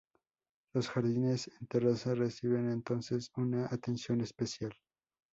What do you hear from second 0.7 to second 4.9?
Los jardines en terraza reciben entonces una atención especial.